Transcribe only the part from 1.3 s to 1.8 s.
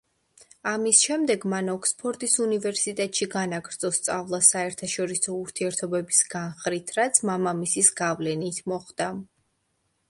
მან